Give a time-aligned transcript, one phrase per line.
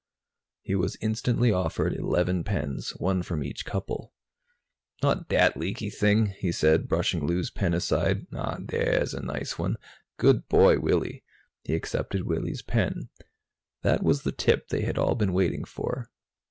[0.63, 4.11] He was instantly offered eleven pens, one from each couple.
[5.03, 8.25] "Not that leaky thing," he said, brushing Lou's pen aside.
[8.33, 9.77] "Ah, there's a nice one.
[10.17, 11.23] Good boy, Willy."
[11.65, 13.09] He accepted Willy's pen.
[13.83, 16.09] That was the tip they had all been waiting for.